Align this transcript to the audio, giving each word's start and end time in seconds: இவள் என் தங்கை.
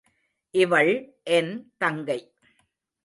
இவள் 0.53 0.91
என் 1.23 1.53
தங்கை. 1.77 2.19